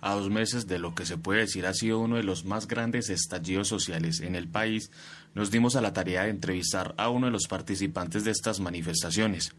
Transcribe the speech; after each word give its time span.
A 0.00 0.14
dos 0.14 0.30
meses 0.30 0.66
de 0.66 0.78
lo 0.78 0.94
que 0.94 1.04
se 1.04 1.18
puede 1.18 1.40
decir 1.40 1.66
ha 1.66 1.74
sido 1.74 1.98
uno 1.98 2.16
de 2.16 2.22
los 2.22 2.44
más 2.44 2.66
grandes 2.66 3.10
estallidos 3.10 3.68
sociales 3.68 4.20
en 4.20 4.34
el 4.34 4.48
país, 4.48 4.90
nos 5.34 5.50
dimos 5.50 5.76
a 5.76 5.80
la 5.80 5.92
tarea 5.92 6.24
de 6.24 6.30
entrevistar 6.30 6.94
a 6.96 7.08
uno 7.08 7.26
de 7.26 7.32
los 7.32 7.46
participantes 7.46 8.24
de 8.24 8.30
estas 8.30 8.60
manifestaciones. 8.60 9.54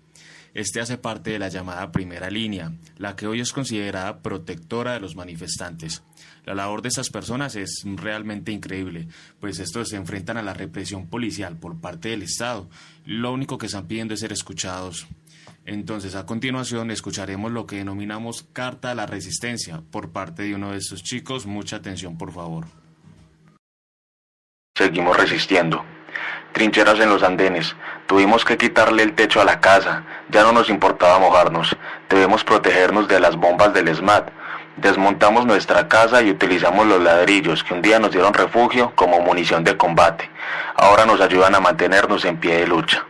Este 0.54 0.82
hace 0.82 0.98
parte 0.98 1.32
de 1.32 1.40
la 1.40 1.48
llamada 1.48 1.94
primera 1.94 2.30
línea, 2.30 2.74
la 2.98 3.16
que 3.16 3.26
hoy 3.26 3.40
es 3.40 3.54
considerada 3.54 4.22
protectora 4.22 4.94
de 4.94 5.00
los 5.00 5.16
manifestantes. 5.16 6.04
La 6.46 6.54
labor 6.54 6.82
de 6.82 6.90
estas 6.90 7.10
personas 7.10 7.56
es 7.56 7.84
realmente 7.86 8.52
increíble, 8.52 9.08
pues 9.40 9.60
estos 9.60 9.90
se 9.90 9.96
enfrentan 9.96 10.36
a 10.38 10.44
la 10.44 10.54
represión 10.54 11.08
policial 11.08 11.58
por 11.58 11.80
parte 11.80 12.10
del 12.10 12.24
Estado. 12.24 12.70
Lo 13.06 13.32
único 13.32 13.58
que 13.58 13.68
están 13.68 13.88
pidiendo 13.88 14.14
es 14.14 14.20
ser 14.20 14.34
escuchados. 14.34 15.08
Entonces, 15.66 16.16
a 16.16 16.26
continuación, 16.26 16.92
escucharemos 16.92 17.52
lo 17.52 17.68
que 17.68 17.78
denominamos 17.78 18.46
Carta 18.52 18.92
a 18.92 18.96
la 18.96 19.06
Resistencia 19.06 19.82
por 19.92 20.12
parte 20.12 20.44
de 20.44 20.56
uno 20.56 20.72
de 20.72 20.78
estos 20.78 21.04
chicos. 21.04 21.46
Mucha 21.46 21.78
atención, 21.78 22.18
por 22.18 22.32
favor. 22.32 22.66
Seguimos 24.76 25.18
resistiendo. 25.18 25.86
Trincheras 26.54 27.00
en 27.00 27.10
los 27.10 27.24
andenes. 27.24 27.76
Tuvimos 28.08 28.44
que 28.44 28.58
quitarle 28.58 29.04
el 29.04 29.14
techo 29.14 29.40
a 29.40 29.46
la 29.46 29.60
casa. 29.60 30.04
Ya 30.30 30.44
no 30.44 30.52
nos 30.52 30.70
importaba 30.70 31.20
mojarnos. 31.20 31.78
Debemos 32.10 32.44
protegernos 32.44 33.08
de 33.08 33.20
las 33.20 33.36
bombas 33.36 33.74
del 33.74 33.94
SMAT. 33.96 34.30
Desmontamos 34.78 35.46
nuestra 35.46 35.88
casa 35.88 36.22
y 36.22 36.32
utilizamos 36.32 36.88
los 36.88 37.02
ladrillos 37.02 37.64
que 37.64 37.74
un 37.74 37.82
día 37.82 38.00
nos 38.00 38.12
dieron 38.12 38.34
refugio 38.34 38.94
como 38.96 39.22
munición 39.22 39.64
de 39.64 39.78
combate. 39.78 40.30
Ahora 40.76 41.06
nos 41.06 41.22
ayudan 41.22 41.56
a 41.56 41.60
mantenernos 41.60 42.26
en 42.26 42.38
pie 42.38 42.58
de 42.58 42.68
lucha. 42.68 43.06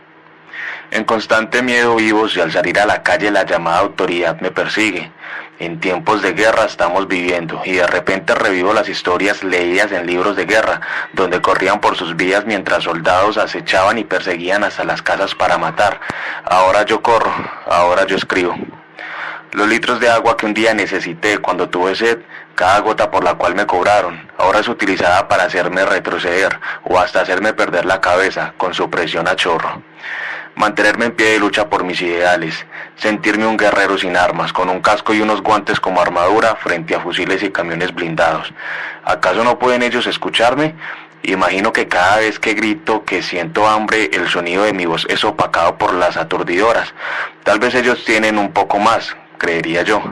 En 0.92 1.04
constante 1.04 1.62
miedo 1.62 1.96
vivos 1.96 2.36
y 2.36 2.40
al 2.42 2.52
salir 2.52 2.78
a 2.78 2.84
la 2.84 3.02
calle 3.02 3.30
la 3.30 3.46
llamada 3.46 3.78
autoridad 3.78 4.38
me 4.42 4.50
persigue. 4.50 5.10
En 5.58 5.80
tiempos 5.80 6.20
de 6.20 6.34
guerra 6.34 6.66
estamos 6.66 7.08
viviendo 7.08 7.62
y 7.64 7.72
de 7.72 7.86
repente 7.86 8.34
revivo 8.34 8.74
las 8.74 8.90
historias 8.90 9.42
leídas 9.42 9.90
en 9.90 10.06
libros 10.06 10.36
de 10.36 10.44
guerra, 10.44 10.82
donde 11.14 11.40
corrían 11.40 11.80
por 11.80 11.96
sus 11.96 12.14
vías 12.14 12.44
mientras 12.44 12.84
soldados 12.84 13.38
acechaban 13.38 13.96
y 13.96 14.04
perseguían 14.04 14.64
hasta 14.64 14.84
las 14.84 15.00
casas 15.00 15.34
para 15.34 15.56
matar. 15.56 15.98
Ahora 16.44 16.84
yo 16.84 17.00
corro, 17.00 17.32
ahora 17.64 18.06
yo 18.06 18.16
escribo. 18.16 18.54
Los 19.52 19.68
litros 19.68 19.98
de 19.98 20.10
agua 20.10 20.36
que 20.36 20.44
un 20.44 20.52
día 20.52 20.74
necesité 20.74 21.38
cuando 21.38 21.70
tuve 21.70 21.94
sed, 21.94 22.18
cada 22.54 22.80
gota 22.80 23.10
por 23.10 23.24
la 23.24 23.36
cual 23.36 23.54
me 23.54 23.64
cobraron, 23.64 24.28
ahora 24.36 24.58
es 24.58 24.68
utilizada 24.68 25.26
para 25.26 25.44
hacerme 25.44 25.86
retroceder 25.86 26.60
o 26.84 26.98
hasta 26.98 27.22
hacerme 27.22 27.54
perder 27.54 27.86
la 27.86 28.02
cabeza 28.02 28.52
con 28.58 28.74
su 28.74 28.90
presión 28.90 29.26
a 29.26 29.36
chorro 29.36 29.82
mantenerme 30.56 31.06
en 31.06 31.12
pie 31.12 31.30
de 31.32 31.38
lucha 31.38 31.68
por 31.68 31.84
mis 31.84 32.00
ideales, 32.00 32.66
sentirme 32.96 33.46
un 33.46 33.56
guerrero 33.56 33.98
sin 33.98 34.16
armas, 34.16 34.52
con 34.52 34.68
un 34.68 34.80
casco 34.80 35.14
y 35.14 35.20
unos 35.20 35.42
guantes 35.42 35.80
como 35.80 36.00
armadura 36.00 36.56
frente 36.56 36.94
a 36.94 37.00
fusiles 37.00 37.42
y 37.42 37.50
camiones 37.50 37.94
blindados. 37.94 38.52
¿Acaso 39.04 39.44
no 39.44 39.58
pueden 39.58 39.82
ellos 39.82 40.06
escucharme? 40.06 40.74
Imagino 41.24 41.72
que 41.72 41.86
cada 41.86 42.18
vez 42.18 42.38
que 42.40 42.54
grito 42.54 43.04
que 43.04 43.22
siento 43.22 43.66
hambre, 43.66 44.10
el 44.12 44.28
sonido 44.28 44.64
de 44.64 44.72
mi 44.72 44.86
voz 44.86 45.06
es 45.08 45.24
opacado 45.24 45.78
por 45.78 45.94
las 45.94 46.16
aturdidoras. 46.16 46.92
Tal 47.44 47.60
vez 47.60 47.74
ellos 47.74 48.04
tienen 48.04 48.38
un 48.38 48.52
poco 48.52 48.78
más, 48.78 49.16
creería 49.38 49.82
yo. 49.82 50.02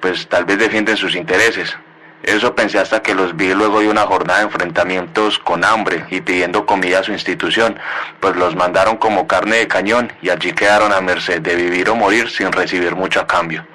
Pues 0.00 0.28
tal 0.28 0.44
vez 0.44 0.58
defienden 0.58 0.96
sus 0.96 1.16
intereses. 1.16 1.76
Eso 2.24 2.54
pensé 2.54 2.78
hasta 2.78 3.02
que 3.02 3.14
los 3.14 3.36
vi 3.36 3.52
luego 3.52 3.80
de 3.80 3.88
una 3.88 4.06
jornada 4.06 4.38
de 4.38 4.46
enfrentamientos 4.46 5.38
con 5.38 5.62
hambre 5.62 6.06
y 6.08 6.22
pidiendo 6.22 6.64
comida 6.64 7.00
a 7.00 7.02
su 7.02 7.12
institución, 7.12 7.78
pues 8.18 8.34
los 8.36 8.56
mandaron 8.56 8.96
como 8.96 9.26
carne 9.26 9.56
de 9.56 9.68
cañón 9.68 10.10
y 10.22 10.30
allí 10.30 10.52
quedaron 10.52 10.94
a 10.94 11.02
merced 11.02 11.42
de 11.42 11.54
vivir 11.54 11.90
o 11.90 11.96
morir 11.96 12.30
sin 12.30 12.50
recibir 12.50 12.96
mucho 12.96 13.20
a 13.20 13.26
cambio. 13.26 13.66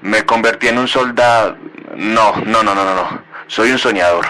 Me 0.00 0.26
convertí 0.26 0.66
en 0.68 0.78
un 0.78 0.88
soldado... 0.88 1.56
No, 1.94 2.34
no, 2.44 2.64
no, 2.64 2.74
no, 2.74 2.84
no, 2.84 2.96
no. 2.96 3.22
Soy 3.46 3.70
un 3.70 3.78
soñador, 3.78 4.26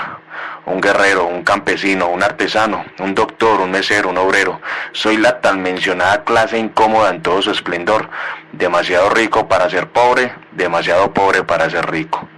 un 0.67 0.83
guerrero, 0.83 1.25
un 1.25 1.43
campesino, 1.43 2.09
un 2.09 2.23
artesano, 2.23 2.85
un 2.99 3.15
doctor, 3.15 3.61
un 3.61 3.71
mesero, 3.71 4.11
un 4.11 4.19
obrero. 4.19 4.61
Soy 4.93 5.17
la 5.17 5.41
tan 5.41 5.63
mencionada 5.63 6.23
clase 6.25 6.59
incómoda 6.59 7.09
en 7.09 7.23
todo 7.23 7.41
su 7.41 7.51
esplendor, 7.51 8.11
demasiado 8.53 9.09
rico 9.09 9.49
para 9.49 9.71
ser 9.71 9.89
pobre, 9.89 10.35
demasiado 10.51 11.15
pobre 11.15 11.45
para 11.45 11.71
ser 11.71 11.91
rico 11.91 12.29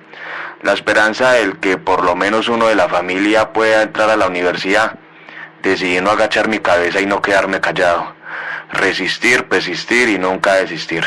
la 0.65 0.73
esperanza 0.73 1.33
del 1.33 1.59
que 1.59 1.77
por 1.77 2.03
lo 2.03 2.17
menos 2.17 2.49
uno 2.49 2.69
de 2.69 2.75
la 2.75 2.89
familia 2.89 3.53
pueda 3.53 3.83
entrar 3.83 4.09
a 4.09 4.17
la 4.17 4.27
universidad. 4.27 4.99
Decidí 5.63 6.01
no 6.01 6.11
agachar 6.11 6.49
mi 6.49 6.59
cabeza 6.59 7.03
y 7.03 7.07
no 7.07 7.21
quedarme 7.21 7.61
callado. 7.61 8.15
Resistir, 8.73 9.45
persistir 9.45 10.09
y 10.09 10.19
nunca 10.19 10.55
desistir. 10.55 11.05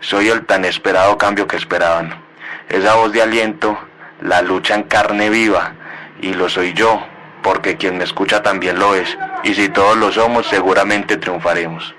Soy 0.00 0.30
el 0.30 0.46
tan 0.46 0.64
esperado 0.64 1.18
cambio 1.18 1.46
que 1.46 1.58
esperaban. 1.58 2.14
Esa 2.70 2.94
voz 2.94 3.12
de 3.12 3.20
aliento, 3.20 3.78
la 4.22 4.40
lucha 4.40 4.74
en 4.74 4.84
carne 4.84 5.28
viva, 5.28 5.74
y 6.22 6.32
lo 6.32 6.48
soy 6.48 6.72
yo, 6.72 7.06
porque 7.42 7.76
quien 7.76 7.98
me 7.98 8.04
escucha 8.04 8.42
también 8.42 8.78
lo 8.78 8.94
es, 8.94 9.18
y 9.44 9.52
si 9.52 9.68
todos 9.68 9.98
lo 9.98 10.10
somos 10.10 10.46
seguramente 10.46 11.18
triunfaremos. 11.18 11.94